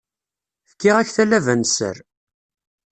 [0.69, 1.97] Fkiɣ-ak talaba n sser.